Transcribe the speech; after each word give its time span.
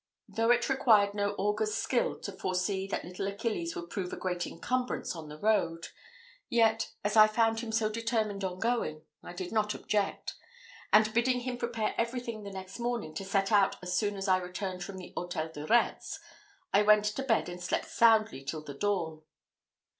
Though 0.27 0.49
it 0.49 0.67
required 0.67 1.13
no 1.13 1.33
augur's 1.37 1.75
skill 1.75 2.17
to 2.21 2.31
foresee 2.31 2.87
that 2.87 3.03
little 3.05 3.27
Achilles 3.27 3.75
would 3.75 3.91
prove 3.91 4.11
a 4.11 4.17
great 4.17 4.47
incumbrance 4.47 5.15
on 5.15 5.29
the 5.29 5.37
road, 5.37 5.89
yet, 6.49 6.91
as 7.03 7.15
I 7.15 7.27
found 7.27 7.59
him 7.59 7.71
so 7.71 7.87
determined 7.87 8.43
on 8.43 8.57
going, 8.57 9.03
I 9.21 9.33
did 9.33 9.51
not 9.51 9.75
object; 9.75 10.33
and 10.91 11.13
bidding 11.13 11.41
him 11.41 11.57
prepare 11.59 11.93
everything 11.99 12.41
the 12.41 12.49
next 12.51 12.79
morning 12.79 13.13
to 13.13 13.23
set 13.23 13.51
out 13.51 13.75
as 13.83 13.95
soon 13.95 14.15
as 14.17 14.27
I 14.27 14.37
returned 14.37 14.83
from 14.83 14.97
the 14.97 15.13
Hôtel 15.15 15.53
de 15.53 15.67
Retz, 15.67 16.19
I 16.73 16.81
went 16.81 17.05
to 17.05 17.21
bed 17.21 17.47
and 17.47 17.61
slept 17.61 17.85
soundly 17.87 18.43
till 18.43 18.63
the 18.63 18.73
dawn. 18.73 19.21